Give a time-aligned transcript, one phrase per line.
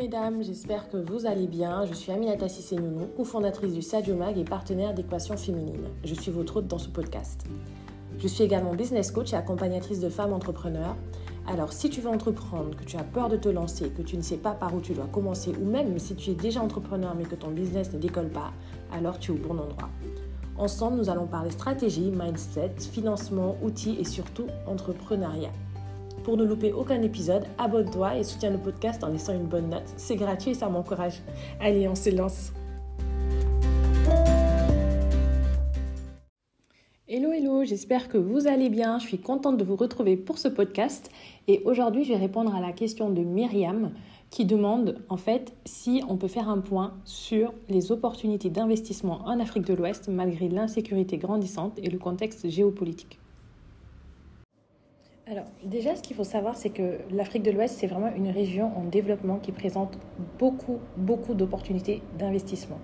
[0.00, 1.84] mesdames, j'espère que vous allez bien.
[1.84, 5.88] Je suis Aminata Sissé-Nounou, cofondatrice du Sadio Mag et partenaire d'Équation Féminine.
[6.04, 7.44] Je suis votre hôte dans ce podcast.
[8.18, 10.96] Je suis également business coach et accompagnatrice de femmes entrepreneurs.
[11.46, 14.22] Alors si tu veux entreprendre, que tu as peur de te lancer, que tu ne
[14.22, 17.24] sais pas par où tu dois commencer, ou même si tu es déjà entrepreneur mais
[17.24, 18.52] que ton business ne décolle pas,
[18.90, 19.90] alors tu es au bon endroit.
[20.56, 25.52] Ensemble, nous allons parler stratégie, mindset, financement, outils et surtout entrepreneuriat.
[26.30, 29.92] Pour ne louper aucun épisode, abonne-toi et soutiens le podcast en laissant une bonne note.
[29.96, 31.22] C'est gratuit et ça m'encourage.
[31.58, 32.52] Allez, on se lance.
[37.08, 39.00] Hello, hello, j'espère que vous allez bien.
[39.00, 41.10] Je suis contente de vous retrouver pour ce podcast.
[41.48, 43.90] Et aujourd'hui, je vais répondre à la question de Myriam
[44.30, 49.40] qui demande en fait si on peut faire un point sur les opportunités d'investissement en
[49.40, 53.18] Afrique de l'Ouest malgré l'insécurité grandissante et le contexte géopolitique.
[55.30, 58.72] Alors, déjà, ce qu'il faut savoir, c'est que l'Afrique de l'Ouest, c'est vraiment une région
[58.76, 59.96] en développement qui présente
[60.40, 62.78] beaucoup, beaucoup d'opportunités d'investissement.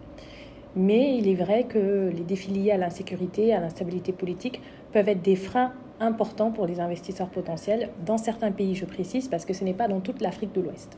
[0.76, 4.60] Mais il est vrai que les défis liés à l'insécurité, à l'instabilité politique,
[4.92, 9.44] peuvent être des freins importants pour les investisseurs potentiels dans certains pays, je précise, parce
[9.44, 10.96] que ce n'est pas dans toute l'Afrique de l'Ouest.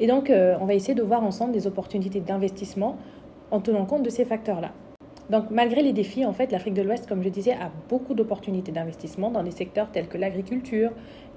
[0.00, 2.96] Et donc, euh, on va essayer de voir ensemble des opportunités d'investissement
[3.52, 4.72] en tenant compte de ces facteurs-là.
[5.30, 8.72] Donc, malgré les défis, en fait, l'Afrique de l'Ouest, comme je disais, a beaucoup d'opportunités
[8.72, 10.90] d'investissement dans des secteurs tels que l'agriculture,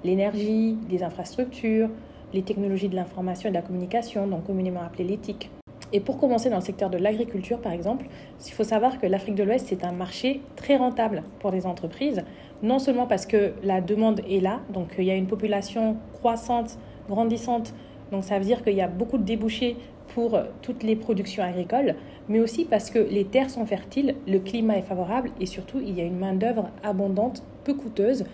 [0.04, 1.88] l'énergie, les infrastructures,
[2.34, 5.50] les technologies de l'information et de la communication, donc communément appelées l'éthique.
[5.94, 8.06] Et pour commencer dans le secteur de l'agriculture, par exemple,
[8.46, 12.22] il faut savoir que l'Afrique de l'Ouest, c'est un marché très rentable pour les entreprises,
[12.62, 16.78] non seulement parce que la demande est là, donc il y a une population croissante,
[17.08, 17.72] grandissante,
[18.10, 19.76] donc ça veut dire qu'il y a beaucoup de débouchés
[20.14, 21.94] pour toutes les productions agricoles,
[22.28, 25.96] mais aussi parce que les terres sont fertiles, le climat est favorable et surtout il
[25.96, 28.24] y a une main-d'œuvre abondante, peu coûteuse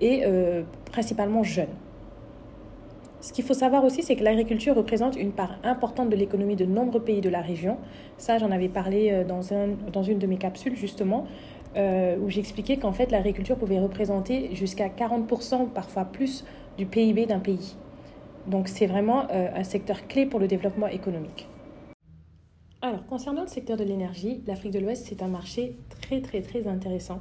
[0.00, 1.68] et euh, principalement jeune.
[3.20, 6.66] Ce qu'il faut savoir aussi, c'est que l'agriculture représente une part importante de l'économie de
[6.66, 7.78] nombreux pays de la région.
[8.18, 11.26] Ça, j'en avais parlé euh, dans, un, dans une de mes capsules, justement,
[11.76, 16.44] euh, où j'expliquais qu'en fait, l'agriculture pouvait représenter jusqu'à 40%, parfois plus,
[16.76, 17.76] du PIB d'un pays.
[18.46, 21.48] Donc, c'est vraiment un secteur clé pour le développement économique.
[22.82, 26.66] Alors, concernant le secteur de l'énergie, l'Afrique de l'Ouest, c'est un marché très très très
[26.66, 27.20] intéressant.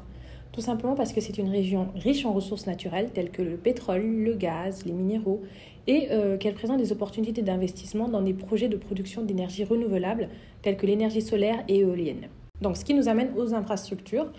[0.51, 4.03] Tout simplement parce que c'est une région riche en ressources naturelles telles que le pétrole,
[4.03, 5.41] le gaz, les minéraux,
[5.87, 10.27] et euh, qu'elle présente des opportunités d'investissement dans des projets de production d'énergie renouvelable
[10.61, 12.27] tels que l'énergie solaire et éolienne.
[12.61, 14.31] Donc, ce qui nous amène aux infrastructures.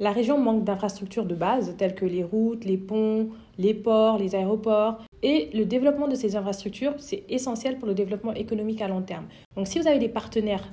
[0.00, 4.34] La région manque d'infrastructures de base telles que les routes, les ponts, les ports, les
[4.34, 5.04] aéroports.
[5.22, 9.26] Et le développement de ces infrastructures, c'est essentiel pour le développement économique à long terme.
[9.56, 10.68] Donc si vous avez des partenaires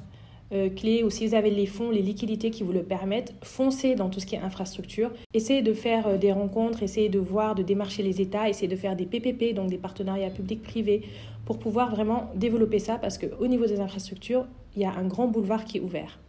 [0.51, 3.93] euh, clés ou si vous avez les fonds, les liquidités qui vous le permettent, foncez
[3.93, 5.11] dans tout ce qui est infrastructure.
[5.35, 8.75] Essayez de faire euh, des rencontres, essayez de voir, de démarcher les États, essayez de
[8.75, 11.03] faire des PPP, donc des partenariats publics-privés,
[11.45, 15.27] pour pouvoir vraiment développer ça parce qu'au niveau des infrastructures, il y a un grand
[15.27, 16.19] boulevard qui est ouvert.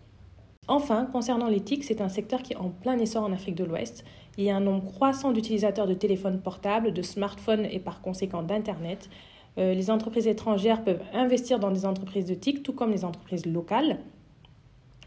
[0.71, 4.05] Enfin, concernant l'éthique, c'est un secteur qui est en plein essor en Afrique de l'Ouest.
[4.39, 8.45] Il y a un nombre croissant d'utilisateurs de téléphones portables, de smartphones et par conséquent
[8.45, 9.11] d'Internet.
[9.59, 13.47] Euh, les entreprises étrangères peuvent investir dans des entreprises de TIC, tout comme les entreprises
[13.47, 13.99] locales.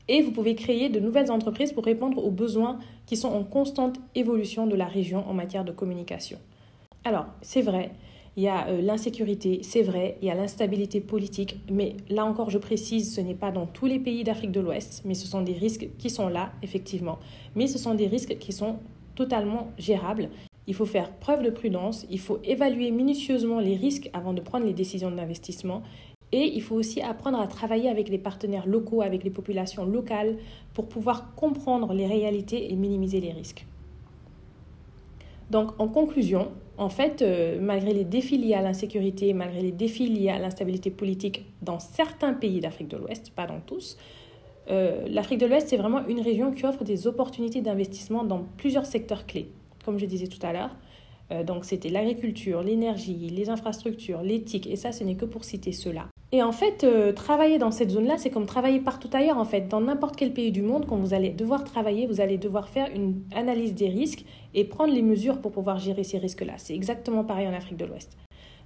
[0.10, 4.02] Et vous pouvez créer de nouvelles entreprises pour répondre aux besoins qui sont en constante
[4.16, 6.40] évolution de la région en matière de communication.
[7.06, 7.94] Alors, c'est vrai,
[8.36, 12.50] il y a euh, l'insécurité, c'est vrai, il y a l'instabilité politique, mais là encore,
[12.50, 15.42] je précise, ce n'est pas dans tous les pays d'Afrique de l'Ouest, mais ce sont
[15.42, 17.20] des risques qui sont là, effectivement.
[17.56, 18.78] Mais ce sont des risques qui sont
[19.16, 20.30] totalement gérables.
[20.66, 24.66] Il faut faire preuve de prudence, il faut évaluer minutieusement les risques avant de prendre
[24.66, 25.84] les décisions d'investissement
[26.32, 30.38] et il faut aussi apprendre à travailler avec les partenaires locaux, avec les populations locales
[30.74, 33.68] pour pouvoir comprendre les réalités et minimiser les risques.
[35.52, 40.10] Donc en conclusion, en fait, euh, malgré les défis liés à l'insécurité, malgré les défis
[40.10, 43.98] liés à l'instabilité politique dans certains pays d'Afrique de l'Ouest, pas dans tous,
[44.70, 48.86] euh, l'Afrique de l'Ouest, c'est vraiment une région qui offre des opportunités d'investissement dans plusieurs
[48.86, 49.52] secteurs clés,
[49.86, 50.76] comme je disais tout à l'heure.
[51.32, 55.74] Euh, donc c'était l'agriculture, l'énergie, les infrastructures, l'éthique, et ça, ce n'est que pour citer
[55.74, 56.13] cela.
[56.36, 59.38] Et en fait, euh, travailler dans cette zone-là, c'est comme travailler partout ailleurs.
[59.38, 62.40] En fait, dans n'importe quel pays du monde, quand vous allez devoir travailler, vous allez
[62.40, 64.26] devoir faire une analyse des risques
[64.56, 66.54] et prendre les mesures pour pouvoir gérer ces risques-là.
[66.58, 68.18] C'est exactement pareil en Afrique de l'Ouest.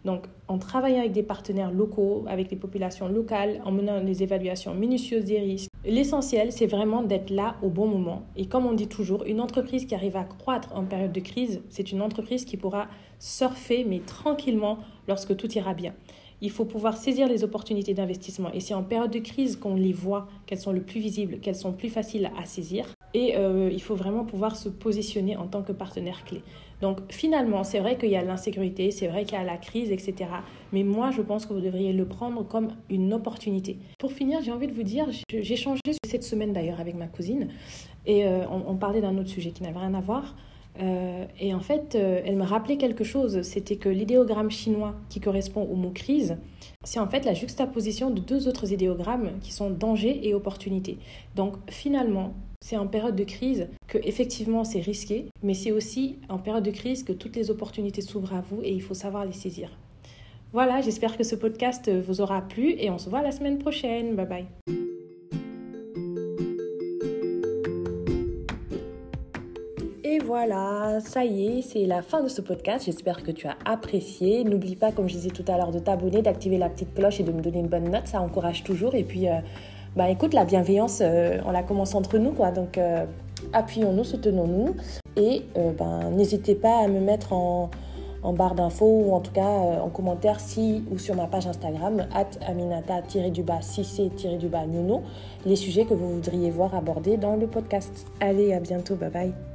[0.05, 4.73] Donc, en travaillant avec des partenaires locaux, avec les populations locales, en menant des évaluations
[4.73, 8.21] minutieuses des risques, l'essentiel, c'est vraiment d'être là au bon moment.
[8.37, 11.61] Et comme on dit toujours, une entreprise qui arrive à croître en période de crise,
[11.67, 12.87] c'est une entreprise qui pourra
[13.19, 14.77] surfer, mais tranquillement,
[15.09, 15.93] lorsque tout ira bien.
[16.41, 18.51] Il faut pouvoir saisir les opportunités d'investissement.
[18.53, 21.55] Et c'est en période de crise qu'on les voit, qu'elles sont le plus visibles, qu'elles
[21.55, 22.85] sont plus faciles à saisir.
[23.13, 26.43] Et il faut vraiment pouvoir se positionner en tant que partenaire clé.
[26.81, 29.91] Donc finalement, c'est vrai qu'il y a l'insécurité, c'est vrai qu'il y a la crise,
[29.91, 30.29] etc.
[30.71, 33.77] Mais moi, je pense que vous devriez le prendre comme une opportunité.
[33.97, 37.49] Pour finir, j'ai envie de vous dire, j'ai changé cette semaine d'ailleurs avec ma cousine,
[38.05, 40.35] et euh, on, parlait d'un autre sujet qui n'avait rien à voir.
[40.79, 45.19] Euh, et en fait, euh, elle me rappelait quelque chose, c'était que l'idéogramme chinois qui
[45.19, 46.37] correspond au mot crise,
[46.83, 50.97] c'est en fait la juxtaposition de deux autres idéogrammes qui sont danger et opportunité.
[51.35, 56.37] Donc finalement, c'est en période de crise que effectivement c'est risqué, mais c'est aussi en
[56.37, 59.33] période de crise que toutes les opportunités s'ouvrent à vous et il faut savoir les
[59.33, 59.69] saisir.
[60.53, 64.15] Voilà, j'espère que ce podcast vous aura plu et on se voit la semaine prochaine.
[64.15, 64.86] Bye bye.
[70.27, 72.85] Voilà, ça y est, c'est la fin de ce podcast.
[72.85, 74.43] J'espère que tu as apprécié.
[74.43, 77.23] N'oublie pas, comme je disais tout à l'heure, de t'abonner, d'activer la petite cloche et
[77.23, 78.07] de me donner une bonne note.
[78.07, 78.93] Ça encourage toujours.
[78.93, 79.35] Et puis, euh,
[79.95, 82.51] bah écoute, la bienveillance, euh, on la commence entre nous, quoi.
[82.51, 83.05] Donc, euh,
[83.53, 84.75] appuyons-nous, soutenons-nous.
[85.15, 87.69] Et ben, n'hésitez pas à me mettre en,
[88.33, 92.27] barre d'infos ou en tout cas en commentaire si ou sur ma page Instagram at
[92.45, 94.65] aminata-du-bas si c'est-du-bas
[95.45, 98.05] les sujets que vous voudriez voir abordés dans le podcast.
[98.19, 99.46] Allez, à bientôt, bye bye.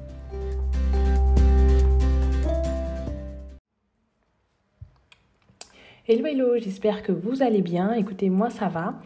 [6.12, 7.94] Hello, hello, j'espère que vous allez bien.
[7.94, 9.00] Écoutez, moi ça va.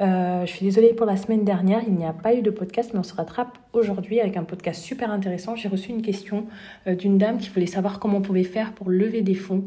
[0.00, 2.90] Euh, je suis désolée pour la semaine dernière, il n'y a pas eu de podcast,
[2.92, 5.54] mais on se rattrape aujourd'hui avec un podcast super intéressant.
[5.54, 6.48] J'ai reçu une question
[6.88, 9.64] euh, d'une dame qui voulait savoir comment on pouvait faire pour lever des fonds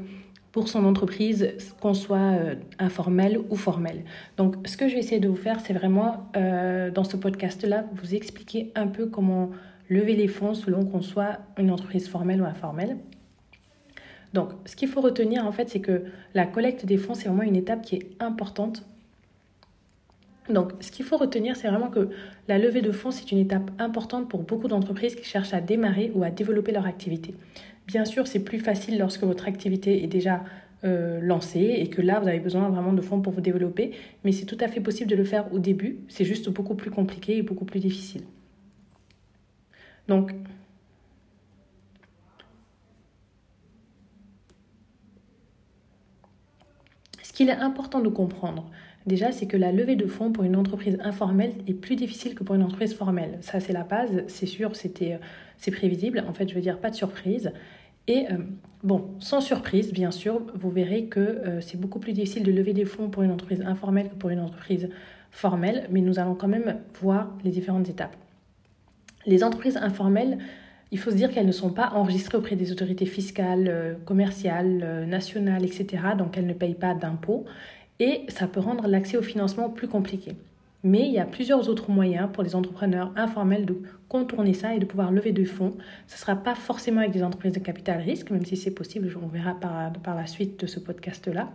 [0.52, 4.04] pour son entreprise, qu'on soit euh, informel ou formel.
[4.36, 8.14] Donc, ce que je vais essayer de vous faire, c'est vraiment, dans ce podcast-là, vous
[8.14, 9.52] expliquer un peu comment
[9.88, 12.98] lever les fonds selon qu'on soit une entreprise formelle ou informelle.
[14.34, 16.04] Donc, ce qu'il faut retenir, en fait, c'est que
[16.34, 18.84] la collecte des fonds, c'est vraiment une étape qui est importante.
[20.50, 22.10] Donc, ce qu'il faut retenir, c'est vraiment que
[22.48, 26.12] la levée de fonds, c'est une étape importante pour beaucoup d'entreprises qui cherchent à démarrer
[26.16, 27.36] ou à développer leur activité.
[27.88, 30.44] Bien sûr, c'est plus facile lorsque votre activité est déjà
[30.84, 33.92] euh, lancée et que là, vous avez besoin vraiment de fonds pour vous développer,
[34.26, 36.00] mais c'est tout à fait possible de le faire au début.
[36.10, 38.24] C'est juste beaucoup plus compliqué et beaucoup plus difficile.
[40.10, 40.34] Donc,
[47.34, 48.70] Ce qu'il est important de comprendre,
[49.08, 52.44] déjà, c'est que la levée de fonds pour une entreprise informelle est plus difficile que
[52.44, 53.40] pour une entreprise formelle.
[53.42, 55.18] Ça, c'est la base, c'est sûr, c'était, euh,
[55.58, 56.24] c'est prévisible.
[56.30, 57.52] En fait, je veux dire, pas de surprise.
[58.06, 58.38] Et euh,
[58.84, 62.74] bon, sans surprise, bien sûr, vous verrez que euh, c'est beaucoup plus difficile de lever
[62.74, 64.90] des fonds pour une entreprise informelle que pour une entreprise
[65.32, 68.16] formelle, mais nous allons quand même voir les différentes étapes.
[69.26, 70.38] Les entreprises informelles
[70.94, 74.82] il faut se dire qu'elles ne sont pas enregistrées auprès des autorités fiscales, euh, commerciales,
[74.84, 75.88] euh, nationales, etc.
[76.16, 77.46] Donc elles ne payent pas d'impôts
[78.00, 80.34] et ça peut rendre l'accès au financement plus compliqué.
[80.84, 84.80] Mais il y a plusieurs autres moyens pour les entrepreneurs informels de contourner ça et
[84.80, 85.74] de pouvoir lever de fonds.
[86.06, 89.12] Ce ne sera pas forcément avec des entreprises de capital risque, même si c'est possible,
[89.20, 91.50] on verra par, par la suite de ce podcast-là.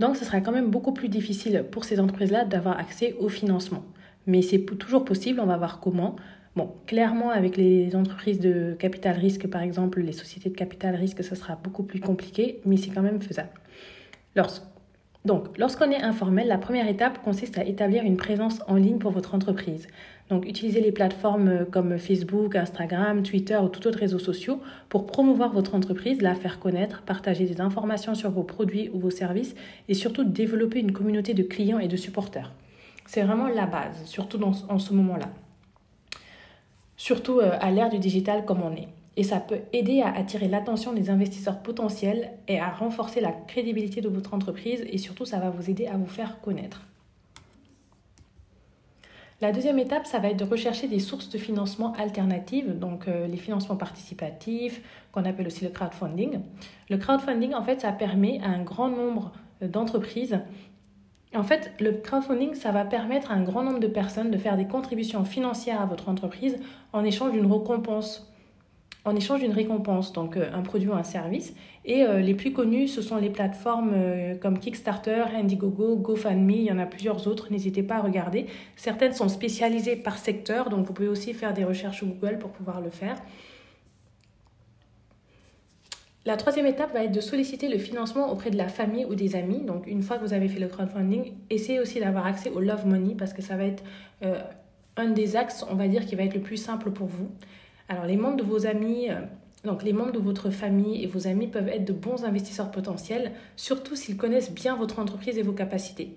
[0.00, 3.84] Donc ce sera quand même beaucoup plus difficile pour ces entreprises-là d'avoir accès au financement.
[4.26, 6.16] Mais c'est toujours possible, on va voir comment.
[6.56, 11.24] Bon, clairement, avec les entreprises de capital risque, par exemple, les sociétés de capital risque,
[11.24, 13.50] ça sera beaucoup plus compliqué, mais c'est quand même faisable.
[15.24, 19.10] donc, lorsqu'on est informel, la première étape consiste à établir une présence en ligne pour
[19.10, 19.88] votre entreprise.
[20.30, 24.58] Donc, utilisez les plateformes comme Facebook, Instagram, Twitter ou tout autre réseau social
[24.88, 29.10] pour promouvoir votre entreprise, la faire connaître, partager des informations sur vos produits ou vos
[29.10, 29.56] services
[29.88, 32.52] et surtout développer une communauté de clients et de supporters.
[33.06, 35.30] C'est vraiment la base, surtout en ce moment-là
[36.96, 38.88] surtout euh, à l'ère du digital comme on est.
[39.16, 44.00] Et ça peut aider à attirer l'attention des investisseurs potentiels et à renforcer la crédibilité
[44.00, 46.82] de votre entreprise et surtout ça va vous aider à vous faire connaître.
[49.40, 53.26] La deuxième étape, ça va être de rechercher des sources de financement alternatives, donc euh,
[53.26, 54.80] les financements participatifs,
[55.12, 56.40] qu'on appelle aussi le crowdfunding.
[56.88, 59.32] Le crowdfunding, en fait, ça permet à un grand nombre
[59.62, 60.38] euh, d'entreprises
[61.36, 64.56] en fait, le crowdfunding, ça va permettre à un grand nombre de personnes de faire
[64.56, 66.58] des contributions financières à votre entreprise
[66.92, 68.30] en échange d'une récompense.
[69.04, 71.54] En échange d'une récompense, donc euh, un produit ou un service.
[71.84, 76.62] Et euh, les plus connus, ce sont les plateformes euh, comme Kickstarter, Indiegogo, GoFundMe, il
[76.62, 78.46] y en a plusieurs autres, n'hésitez pas à regarder.
[78.76, 82.80] Certaines sont spécialisées par secteur, donc vous pouvez aussi faire des recherches Google pour pouvoir
[82.80, 83.16] le faire.
[86.26, 89.36] La troisième étape va être de solliciter le financement auprès de la famille ou des
[89.36, 89.60] amis.
[89.60, 92.86] Donc, une fois que vous avez fait le crowdfunding, essayez aussi d'avoir accès au Love
[92.86, 93.84] Money parce que ça va être
[94.22, 94.40] euh,
[94.96, 97.28] un des axes, on va dire, qui va être le plus simple pour vous.
[97.90, 99.16] Alors, les membres de vos amis, euh,
[99.64, 103.32] donc les membres de votre famille et vos amis peuvent être de bons investisseurs potentiels,
[103.56, 106.16] surtout s'ils connaissent bien votre entreprise et vos capacités.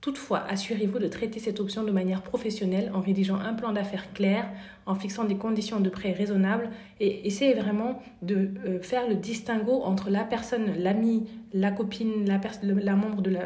[0.00, 4.48] Toutefois, assurez-vous de traiter cette option de manière professionnelle en rédigeant un plan d'affaires clair,
[4.86, 9.82] en fixant des conditions de prêt raisonnables et essayez vraiment de euh, faire le distinguo
[9.82, 13.42] entre la personne, l'ami, la copine, la, la membre de la...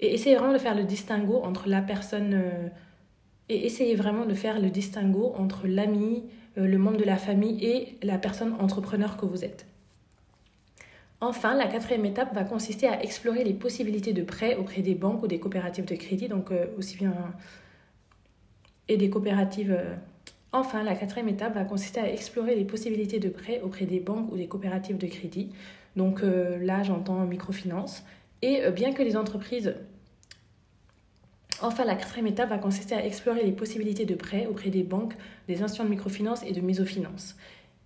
[0.00, 2.34] Et essayez vraiment de faire le distinguo entre la personne...
[2.34, 2.68] Euh,
[3.48, 6.24] et essayez vraiment de faire le distinguo entre l'ami,
[6.58, 9.67] euh, le membre de la famille et la personne entrepreneur que vous êtes.
[11.20, 15.22] Enfin, la quatrième étape va consister à explorer les possibilités de prêt auprès des banques
[15.22, 17.14] ou des coopératives de crédit, donc euh, aussi bien
[18.88, 19.72] et des coopératives.
[19.72, 19.94] Euh.
[20.52, 24.32] Enfin, la quatrième étape va consister à explorer les possibilités de prêt auprès des banques
[24.32, 25.50] ou des coopératives de crédit.
[25.96, 28.02] Donc là, j'entends microfinance.
[28.40, 29.74] Et bien que les entreprises
[31.60, 35.14] Enfin, la quatrième étape va consister à explorer les possibilités de prêt auprès des banques,
[35.48, 37.36] des institutions de microfinance et de mésofinance.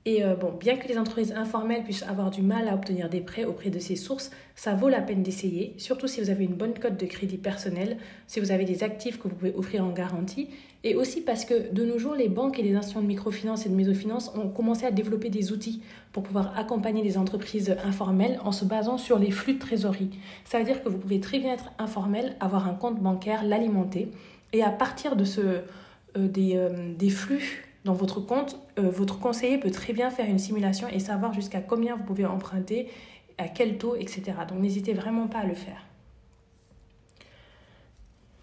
[0.04, 3.20] Et euh, bon, bien que les entreprises informelles puissent avoir du mal à obtenir des
[3.20, 6.54] prêts auprès de ces sources, ça vaut la peine d'essayer, surtout si vous avez une
[6.54, 9.90] bonne cote de crédit personnel, si vous avez des actifs que vous pouvez offrir en
[9.90, 10.48] garantie,
[10.82, 13.68] et aussi parce que de nos jours, les banques et les institutions de microfinance et
[13.68, 15.82] de mésofinance ont commencé à développer des outils
[16.12, 20.10] pour pouvoir accompagner les entreprises informelles en se basant sur les flux de trésorerie.
[20.44, 24.10] Ça veut dire que vous pouvez très bien être informel, avoir un compte bancaire, l'alimenter,
[24.52, 25.60] et à partir de ce, euh,
[26.16, 30.38] des, euh, des flux dans votre compte, euh, votre conseiller peut très bien faire une
[30.38, 32.88] simulation et savoir jusqu'à combien vous pouvez emprunter,
[33.38, 34.22] à quel taux, etc.
[34.48, 35.84] Donc n'hésitez vraiment pas à le faire.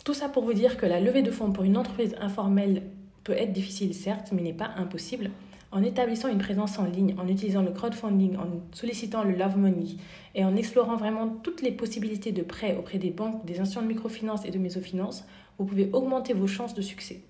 [0.03, 2.83] Tout ça pour vous dire que la levée de fonds pour une entreprise informelle
[3.23, 5.29] peut être difficile, certes, mais n'est pas impossible.
[5.71, 9.97] En établissant une présence en ligne, en utilisant le crowdfunding, en sollicitant le Love Money
[10.33, 13.87] et en explorant vraiment toutes les possibilités de prêts auprès des banques, des institutions de
[13.87, 15.25] microfinance et de mésofinance,
[15.59, 17.21] vous pouvez augmenter vos chances de succès.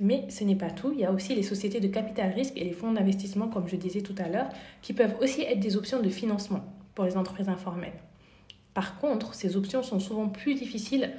[0.00, 2.64] Mais ce n'est pas tout, il y a aussi les sociétés de capital risque et
[2.64, 4.48] les fonds d'investissement, comme je disais tout à l'heure,
[4.80, 6.64] qui peuvent aussi être des options de financement
[6.94, 8.00] pour les entreprises informelles.
[8.72, 11.12] Par contre, ces options sont souvent plus difficiles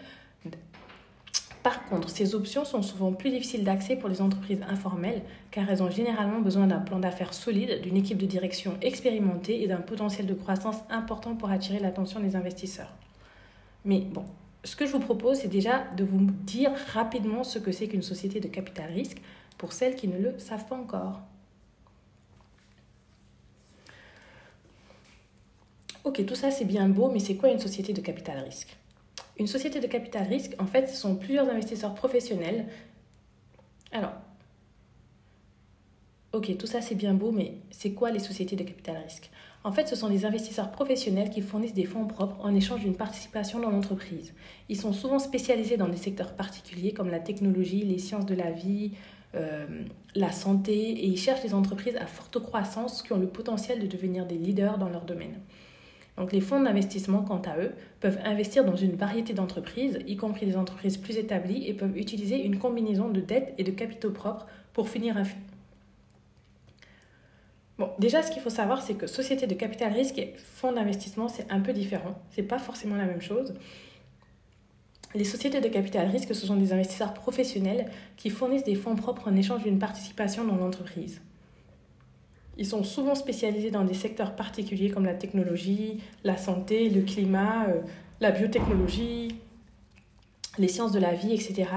[3.64, 5.22] d'accès pour les entreprises informelles
[5.52, 9.68] car elles ont généralement besoin d'un plan d'affaires solide, d'une équipe de direction expérimentée et
[9.68, 12.92] d'un potentiel de croissance important pour attirer l'attention des investisseurs.
[13.86, 14.26] Mais bon,
[14.64, 18.02] ce que je vous propose, c'est déjà de vous dire rapidement ce que c'est qu'une
[18.04, 19.18] société de capital risque
[19.58, 21.22] pour celles qui ne le savent pas encore.
[26.04, 28.76] Ok, tout ça c'est bien beau, mais c'est quoi une société de capital risque?
[29.38, 32.68] Une société de capital risque, en fait, ce sont plusieurs investisseurs professionnels.
[33.92, 34.14] Alors,
[36.34, 39.30] ok, tout ça c'est bien beau, mais c'est quoi les sociétés de capital risque?
[39.64, 42.96] En fait, ce sont des investisseurs professionnels qui fournissent des fonds propres en échange d'une
[42.96, 44.34] participation dans l'entreprise.
[44.70, 48.50] Ils sont souvent spécialisés dans des secteurs particuliers comme la technologie, les sciences de la
[48.50, 48.92] vie,
[49.36, 49.66] euh,
[50.16, 53.86] la santé, et ils cherchent des entreprises à forte croissance qui ont le potentiel de
[53.86, 55.40] devenir des leaders dans leur domaine.
[56.18, 60.48] Donc les fonds d'investissement, quant à eux, peuvent investir dans une variété d'entreprises, y compris
[60.48, 64.48] des entreprises plus établies, et peuvent utiliser une combinaison de dettes et de capitaux propres
[64.74, 65.24] pour finir un,
[67.82, 71.28] Bon, déjà, ce qu'il faut savoir, c'est que société de capital risque et fonds d'investissement,
[71.28, 72.14] c'est un peu différent.
[72.30, 73.56] C'est pas forcément la même chose.
[75.16, 79.30] Les sociétés de capital risque, ce sont des investisseurs professionnels qui fournissent des fonds propres
[79.30, 81.22] en échange d'une participation dans l'entreprise.
[82.60, 87.66] Ils sont souvent spécialisés dans des secteurs particuliers comme la technologie, la santé, le climat,
[87.68, 87.82] euh,
[88.20, 89.40] la biotechnologie,
[90.60, 91.68] les sciences de la vie, etc.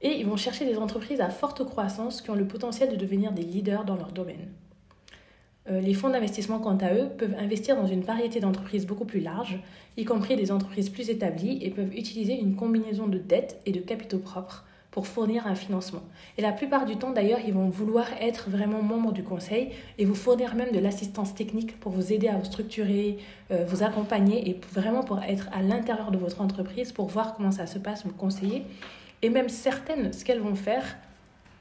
[0.00, 3.32] Et ils vont chercher des entreprises à forte croissance qui ont le potentiel de devenir
[3.32, 4.46] des leaders dans leur domaine.
[5.70, 9.20] Euh, les fonds d'investissement, quant à eux, peuvent investir dans une variété d'entreprises beaucoup plus
[9.20, 9.58] larges,
[9.96, 13.80] y compris des entreprises plus établies, et peuvent utiliser une combinaison de dettes et de
[13.80, 16.02] capitaux propres pour fournir un financement.
[16.36, 20.04] Et la plupart du temps, d'ailleurs, ils vont vouloir être vraiment membres du conseil et
[20.04, 23.18] vous fournir même de l'assistance technique pour vous aider à vous structurer,
[23.52, 27.52] euh, vous accompagner et vraiment pour être à l'intérieur de votre entreprise, pour voir comment
[27.52, 28.64] ça se passe, vous conseiller.
[29.22, 30.96] Et même certaines, ce qu'elles vont faire,